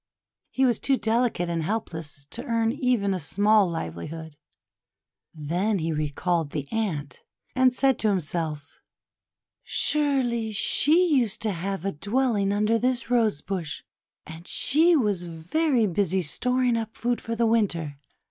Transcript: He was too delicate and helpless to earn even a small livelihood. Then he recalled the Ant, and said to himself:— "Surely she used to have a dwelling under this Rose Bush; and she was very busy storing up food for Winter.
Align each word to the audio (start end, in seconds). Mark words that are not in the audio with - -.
He 0.49 0.65
was 0.65 0.79
too 0.79 0.97
delicate 0.97 1.47
and 1.47 1.61
helpless 1.61 2.25
to 2.31 2.43
earn 2.45 2.71
even 2.71 3.13
a 3.13 3.19
small 3.19 3.69
livelihood. 3.69 4.35
Then 5.31 5.77
he 5.77 5.93
recalled 5.93 6.49
the 6.53 6.67
Ant, 6.71 7.21
and 7.53 7.71
said 7.71 7.99
to 7.99 8.07
himself:— 8.09 8.79
"Surely 9.63 10.53
she 10.53 11.17
used 11.17 11.39
to 11.43 11.51
have 11.51 11.85
a 11.85 11.91
dwelling 11.91 12.51
under 12.51 12.79
this 12.79 13.11
Rose 13.11 13.41
Bush; 13.43 13.83
and 14.25 14.47
she 14.47 14.95
was 14.95 15.27
very 15.27 15.85
busy 15.85 16.23
storing 16.23 16.77
up 16.77 16.97
food 16.97 17.21
for 17.21 17.35
Winter. 17.45 17.99